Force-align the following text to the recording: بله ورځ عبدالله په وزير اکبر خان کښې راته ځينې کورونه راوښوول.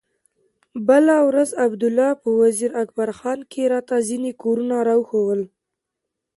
بله 0.87 1.15
ورځ 1.29 1.49
عبدالله 1.65 2.09
په 2.21 2.29
وزير 2.41 2.71
اکبر 2.83 3.09
خان 3.19 3.39
کښې 3.51 3.63
راته 3.73 3.95
ځينې 4.09 4.31
کورونه 4.41 4.75
راوښوول. 4.87 5.41